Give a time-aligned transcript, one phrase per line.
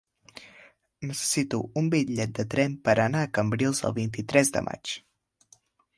[1.09, 4.99] Necessito un bitllet de tren per anar a Cambrils el vint-i-tres de maig.